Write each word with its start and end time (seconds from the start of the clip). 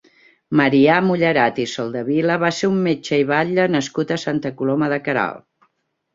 Marià 0.59 0.95
Mullerat 1.09 1.59
i 1.63 1.65
Soldevila 1.73 2.39
va 2.45 2.51
ser 2.61 2.71
un 2.73 2.81
metge 2.89 3.21
i 3.25 3.29
batlle 3.33 3.67
nascut 3.75 4.17
a 4.17 4.19
Santa 4.25 4.55
Coloma 4.63 4.91
de 4.97 5.01
Queralt. 5.11 5.71